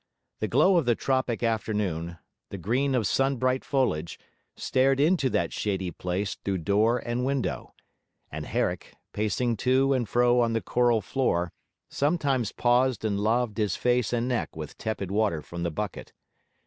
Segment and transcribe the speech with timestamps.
[0.39, 2.17] The glow of the tropic afternoon,
[2.49, 4.17] the green of sunbright foliage,
[4.57, 7.75] stared into that shady place through door and window;
[8.31, 11.51] and Herrick, pacing to and fro on the coral floor,
[11.87, 16.13] sometimes paused and laved his face and neck with tepid water from the bucket.